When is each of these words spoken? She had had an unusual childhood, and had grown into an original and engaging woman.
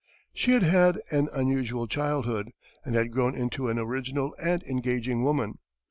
She 0.33 0.53
had 0.53 0.63
had 0.63 0.99
an 1.11 1.29
unusual 1.31 1.85
childhood, 1.87 2.53
and 2.83 2.95
had 2.95 3.11
grown 3.11 3.35
into 3.35 3.69
an 3.69 3.77
original 3.77 4.35
and 4.41 4.63
engaging 4.63 5.23
woman. 5.23 5.59